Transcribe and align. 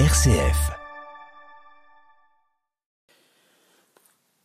RCF. 0.00 0.72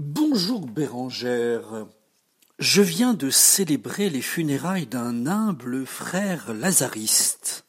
Bonjour 0.00 0.66
Bérangère. 0.66 1.86
Je 2.58 2.82
viens 2.82 3.14
de 3.14 3.30
célébrer 3.30 4.10
les 4.10 4.22
funérailles 4.22 4.88
d'un 4.88 5.28
humble 5.28 5.86
frère 5.86 6.52
lazariste. 6.52 7.64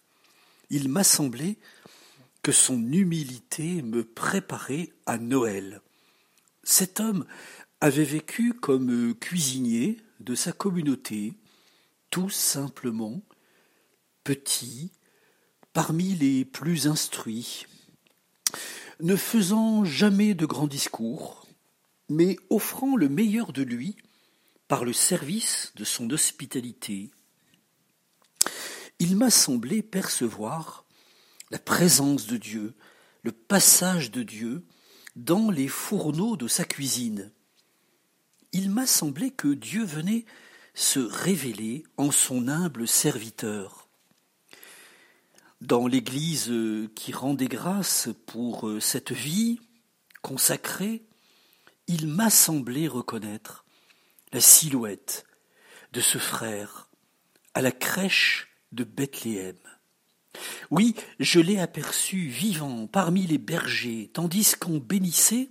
Il 0.71 0.89
m'a 0.89 1.03
semblé 1.03 1.59
que 2.41 2.51
son 2.51 2.81
humilité 2.91 3.83
me 3.83 4.03
préparait 4.03 4.89
à 5.05 5.19
Noël. 5.19 5.81
Cet 6.63 6.99
homme 6.99 7.27
avait 7.79 8.05
vécu 8.05 8.53
comme 8.53 9.13
cuisinier 9.13 10.01
de 10.19 10.33
sa 10.33 10.51
communauté, 10.51 11.35
tout 12.09 12.31
simplement, 12.31 13.21
petit, 14.23 14.91
parmi 15.77 16.15
les 16.15 16.43
plus 16.43 16.87
instruits, 16.87 17.67
ne 18.99 19.15
faisant 19.15 19.85
jamais 19.85 20.33
de 20.33 20.47
grands 20.47 20.65
discours, 20.65 21.45
mais 22.09 22.35
offrant 22.49 22.95
le 22.95 23.09
meilleur 23.09 23.53
de 23.53 23.61
lui 23.61 23.95
par 24.67 24.83
le 24.83 24.91
service 24.91 25.73
de 25.75 25.83
son 25.83 26.09
hospitalité. 26.09 27.11
Il 28.97 29.17
m'a 29.17 29.29
semblé 29.29 29.83
percevoir 29.83 30.83
la 31.51 31.59
présence 31.59 32.25
de 32.25 32.37
Dieu, 32.37 32.73
le 33.21 33.31
passage 33.31 34.09
de 34.09 34.23
Dieu 34.23 34.65
dans 35.15 35.51
les 35.51 35.67
fourneaux 35.67 36.37
de 36.37 36.47
sa 36.47 36.65
cuisine. 36.65 37.31
Il 38.51 38.71
m'a 38.71 38.87
semblé 38.87 39.29
que 39.29 39.49
Dieu 39.49 39.85
venait 39.85 40.25
se 40.73 40.97
révéler 40.99 41.83
en 41.97 42.09
son 42.09 42.47
humble 42.47 42.87
serviteur 42.87 43.86
dans 45.61 45.87
l'Église 45.87 46.51
qui 46.95 47.11
rend 47.11 47.33
des 47.33 47.47
grâces 47.47 48.09
pour 48.25 48.67
euh, 48.67 48.79
cette 48.79 49.11
vie 49.11 49.59
consacrée, 50.21 51.03
il 51.87 52.07
m'a 52.07 52.29
semblé 52.29 52.87
reconnaître 52.87 53.65
la 54.33 54.41
silhouette 54.41 55.25
de 55.93 56.01
ce 56.01 56.17
frère 56.17 56.89
à 57.53 57.61
la 57.61 57.71
crèche 57.71 58.49
de 58.71 58.83
Bethléem. 58.83 59.57
Oui, 60.69 60.95
je 61.19 61.39
l'ai 61.39 61.59
aperçu 61.59 62.27
vivant 62.27 62.87
parmi 62.87 63.25
les 63.25 63.37
bergers, 63.37 64.11
tandis 64.13 64.55
qu'on 64.59 64.77
bénissait 64.77 65.49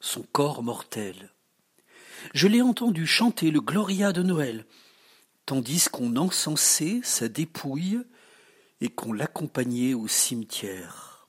son 0.00 0.22
corps 0.22 0.62
mortel. 0.62 1.32
Je 2.34 2.48
l'ai 2.48 2.60
entendu 2.60 3.06
chanter 3.06 3.50
le 3.50 3.60
Gloria 3.60 4.12
de 4.12 4.22
Noël, 4.22 4.66
tandis 5.46 5.88
qu'on 5.90 6.16
encensait 6.16 7.00
sa 7.02 7.28
dépouille 7.28 8.00
et 8.80 8.88
qu'on 8.88 9.12
l'accompagnait 9.12 9.94
au 9.94 10.08
cimetière. 10.08 11.28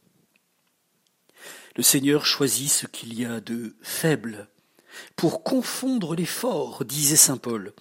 Le 1.75 1.83
Seigneur 1.83 2.25
choisit 2.25 2.69
ce 2.69 2.87
qu'il 2.87 3.17
y 3.17 3.25
a 3.25 3.39
de 3.39 3.75
faible 3.81 4.49
pour 5.15 5.43
confondre 5.43 6.15
les 6.15 6.25
forts, 6.25 6.83
disait 6.85 7.15
saint 7.15 7.37
Paul. 7.37 7.73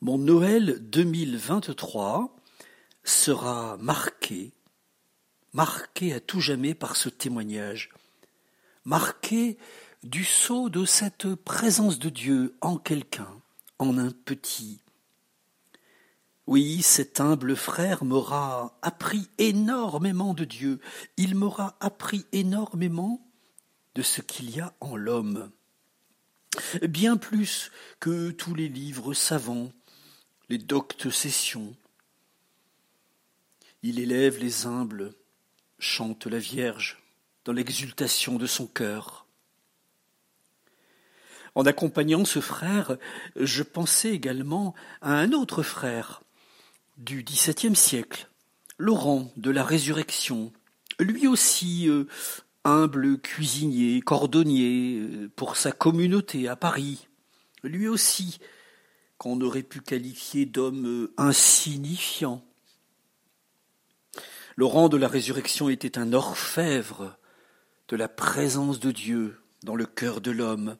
Mon 0.00 0.18
Noël 0.18 0.78
2023 0.80 2.36
sera 3.04 3.76
marqué, 3.78 4.52
marqué 5.52 6.12
à 6.12 6.20
tout 6.20 6.40
jamais 6.40 6.74
par 6.74 6.96
ce 6.96 7.08
témoignage, 7.08 7.90
marqué 8.84 9.56
du 10.02 10.24
sceau 10.24 10.68
de 10.68 10.84
cette 10.84 11.34
présence 11.34 11.98
de 11.98 12.10
Dieu 12.10 12.56
en 12.60 12.76
quelqu'un, 12.76 13.40
en 13.78 13.96
un 13.96 14.10
petit, 14.10 14.80
oui, 16.46 16.82
cet 16.82 17.20
humble 17.20 17.56
frère 17.56 18.04
m'aura 18.04 18.78
appris 18.82 19.28
énormément 19.38 20.34
de 20.34 20.44
Dieu, 20.44 20.80
il 21.16 21.34
m'aura 21.34 21.76
appris 21.80 22.26
énormément 22.32 23.26
de 23.94 24.02
ce 24.02 24.20
qu'il 24.20 24.50
y 24.50 24.60
a 24.60 24.74
en 24.80 24.96
l'homme. 24.96 25.50
Bien 26.82 27.16
plus 27.16 27.70
que 27.98 28.30
tous 28.30 28.54
les 28.54 28.68
livres 28.68 29.14
savants, 29.14 29.72
les 30.48 30.58
doctes 30.58 31.10
sessions. 31.10 31.74
Il 33.82 33.98
élève 33.98 34.38
les 34.38 34.66
humbles, 34.66 35.14
chante 35.78 36.26
la 36.26 36.38
Vierge 36.38 37.02
dans 37.44 37.52
l'exultation 37.52 38.36
de 38.36 38.46
son 38.46 38.66
cœur. 38.66 39.26
En 41.54 41.64
accompagnant 41.66 42.24
ce 42.24 42.40
frère, 42.40 42.96
je 43.36 43.62
pensais 43.62 44.10
également 44.10 44.74
à 45.00 45.14
un 45.14 45.32
autre 45.32 45.62
frère, 45.62 46.23
du 46.96 47.22
XVIIe 47.22 47.76
siècle, 47.76 48.28
Laurent 48.78 49.32
de 49.36 49.50
la 49.50 49.64
Résurrection, 49.64 50.52
lui 50.98 51.26
aussi 51.26 51.88
euh, 51.88 52.04
humble 52.64 53.18
cuisinier, 53.20 54.00
cordonnier 54.00 54.98
euh, 54.98 55.30
pour 55.34 55.56
sa 55.56 55.72
communauté 55.72 56.48
à 56.48 56.56
Paris, 56.56 57.08
lui 57.62 57.88
aussi 57.88 58.38
qu'on 59.18 59.40
aurait 59.40 59.62
pu 59.62 59.80
qualifier 59.80 60.46
d'homme 60.46 60.86
euh, 60.86 61.14
insignifiant. 61.16 62.44
Laurent 64.56 64.88
de 64.88 64.96
la 64.96 65.08
Résurrection 65.08 65.68
était 65.68 65.98
un 65.98 66.12
orfèvre 66.12 67.16
de 67.88 67.96
la 67.96 68.08
présence 68.08 68.78
de 68.78 68.92
Dieu 68.92 69.40
dans 69.64 69.74
le 69.74 69.86
cœur 69.86 70.20
de 70.20 70.30
l'homme. 70.30 70.76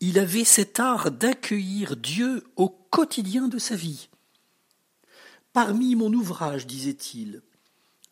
Il 0.00 0.18
avait 0.18 0.44
cet 0.44 0.80
art 0.80 1.10
d'accueillir 1.10 1.96
Dieu 1.96 2.44
au 2.56 2.68
quotidien 2.68 3.48
de 3.48 3.58
sa 3.58 3.76
vie. 3.76 4.08
Parmi 5.60 5.96
mon 5.96 6.12
ouvrage, 6.12 6.68
disait-il, 6.68 7.42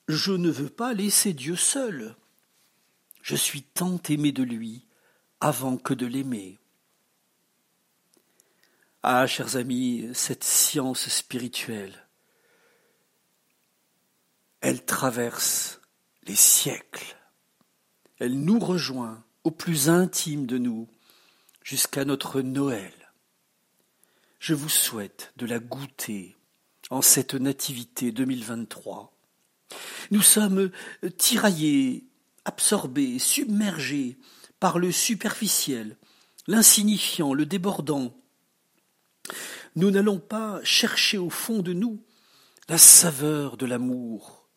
je 0.08 0.32
ne 0.32 0.50
veux 0.50 0.68
pas 0.68 0.94
laisser 0.94 1.32
Dieu 1.32 1.54
seul. 1.54 2.16
Je 3.22 3.36
suis 3.36 3.62
tant 3.62 4.00
aimé 4.08 4.32
de 4.32 4.42
lui 4.42 4.88
avant 5.38 5.76
que 5.76 5.94
de 5.94 6.06
l'aimer. 6.06 6.58
Ah, 9.04 9.28
chers 9.28 9.54
amis, 9.54 10.08
cette 10.12 10.42
science 10.42 11.08
spirituelle, 11.08 12.08
elle 14.60 14.84
traverse 14.84 15.80
les 16.24 16.34
siècles. 16.34 17.16
Elle 18.18 18.40
nous 18.40 18.58
rejoint 18.58 19.24
au 19.44 19.52
plus 19.52 19.88
intime 19.88 20.46
de 20.46 20.58
nous 20.58 20.88
jusqu'à 21.62 22.04
notre 22.04 22.40
Noël. 22.40 23.12
Je 24.40 24.54
vous 24.54 24.68
souhaite 24.68 25.32
de 25.36 25.46
la 25.46 25.60
goûter 25.60 26.35
en 26.90 27.02
cette 27.02 27.34
nativité 27.34 28.12
2023. 28.12 29.12
Nous 30.10 30.22
sommes 30.22 30.70
tiraillés, 31.18 32.06
absorbés, 32.44 33.18
submergés 33.18 34.18
par 34.60 34.78
le 34.78 34.92
superficiel, 34.92 35.96
l'insignifiant, 36.46 37.34
le 37.34 37.44
débordant. 37.44 38.14
Nous 39.74 39.90
n'allons 39.90 40.20
pas 40.20 40.60
chercher 40.62 41.18
au 41.18 41.30
fond 41.30 41.60
de 41.60 41.72
nous 41.72 42.02
la 42.68 42.78
saveur 42.78 43.56
de 43.56 43.66
l'amour, 43.66 44.48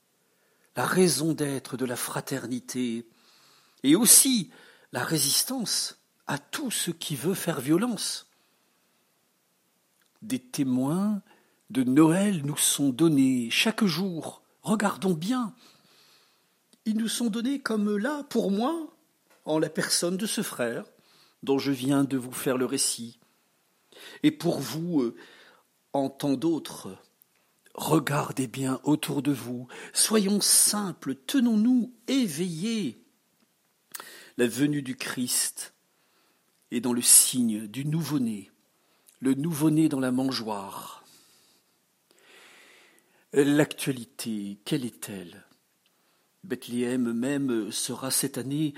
la 0.75 0.85
raison 0.85 1.33
d'être 1.33 1.77
de 1.77 1.85
la 1.85 1.95
fraternité, 1.95 3.07
et 3.83 3.95
aussi 3.95 4.51
la 4.91 5.03
résistance 5.03 5.99
à 6.27 6.37
tout 6.37 6.71
ce 6.71 6.91
qui 6.91 7.15
veut 7.15 7.33
faire 7.33 7.59
violence. 7.59 8.29
Des 10.21 10.39
témoins 10.39 11.21
de 11.69 11.83
Noël 11.83 12.41
nous 12.45 12.57
sont 12.57 12.89
donnés 12.89 13.49
chaque 13.51 13.85
jour. 13.85 14.41
Regardons 14.61 15.13
bien. 15.13 15.53
Ils 16.85 16.97
nous 16.97 17.07
sont 17.07 17.27
donnés 17.27 17.59
comme 17.59 17.97
là, 17.97 18.23
pour 18.23 18.51
moi, 18.51 18.87
en 19.45 19.59
la 19.59 19.69
personne 19.69 20.17
de 20.17 20.25
ce 20.25 20.41
frère 20.41 20.85
dont 21.43 21.59
je 21.59 21.71
viens 21.71 22.03
de 22.03 22.17
vous 22.17 22.31
faire 22.31 22.57
le 22.57 22.65
récit. 22.65 23.19
Et 24.23 24.31
pour 24.31 24.59
vous, 24.59 25.01
euh, 25.01 25.15
en 25.93 26.09
tant 26.09 26.33
d'autres, 26.33 26.97
regardez 27.75 28.47
bien 28.47 28.79
autour 28.83 29.21
de 29.21 29.31
vous, 29.31 29.67
soyons 29.93 30.41
simples, 30.41 31.15
tenons-nous 31.15 31.93
éveillés. 32.07 33.03
La 34.37 34.47
venue 34.47 34.81
du 34.81 34.95
Christ 34.95 35.73
est 36.71 36.81
dans 36.81 36.93
le 36.93 37.01
signe 37.01 37.67
du 37.67 37.85
nouveau-né, 37.85 38.51
le 39.19 39.33
nouveau-né 39.33 39.89
dans 39.89 39.99
la 39.99 40.11
mangeoire. 40.11 40.98
L'actualité, 43.31 44.57
quelle 44.65 44.85
est-elle? 44.85 45.45
Bethléem 46.43 47.13
même 47.13 47.71
sera 47.71 48.09
cette 48.09 48.39
année 48.39 48.73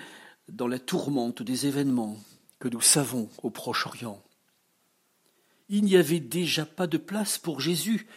dans 0.49 0.67
la 0.67 0.77
tourmente 0.77 1.41
des 1.41 1.67
événements 1.67 2.17
que 2.59 2.67
nous 2.67 2.81
savons 2.81 3.29
au 3.43 3.49
Proche-Orient. 3.49 4.21
Il 5.69 5.85
n'y 5.85 5.95
avait 5.95 6.19
déjà 6.19 6.65
pas 6.65 6.85
de 6.85 6.97
place 6.97 7.37
pour 7.37 7.61
Jésus 7.61 8.07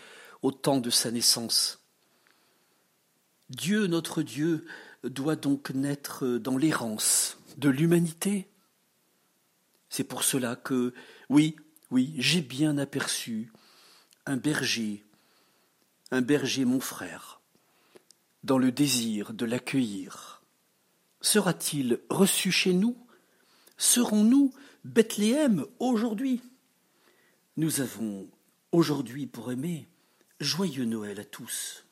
au 0.42 0.50
temps 0.50 0.80
de 0.80 0.90
sa 0.90 1.12
naissance. 1.12 1.78
Dieu, 3.48 3.86
notre 3.86 4.22
Dieu, 4.22 4.66
doit 5.04 5.36
donc 5.36 5.70
naître 5.70 6.26
dans 6.26 6.56
l'errance 6.56 7.38
de 7.58 7.68
l'humanité. 7.68 8.48
C'est 9.88 10.02
pour 10.02 10.24
cela 10.24 10.56
que, 10.56 10.94
oui, 11.28 11.54
oui, 11.92 12.12
j'ai 12.18 12.40
bien 12.40 12.76
aperçu 12.76 13.52
un 14.26 14.36
berger 14.36 15.03
un 16.10 16.20
berger 16.20 16.64
mon 16.64 16.80
frère, 16.80 17.40
dans 18.42 18.58
le 18.58 18.72
désir 18.72 19.32
de 19.32 19.44
l'accueillir. 19.44 20.42
Sera-t-il 21.20 22.00
reçu 22.10 22.52
chez 22.52 22.72
nous? 22.72 22.96
Serons-nous 23.78 24.52
Bethléem 24.84 25.66
aujourd'hui? 25.78 26.42
Nous 27.56 27.80
avons 27.80 28.28
aujourd'hui 28.72 29.26
pour 29.26 29.50
aimer 29.50 29.88
joyeux 30.40 30.84
Noël 30.84 31.20
à 31.20 31.24
tous. 31.24 31.83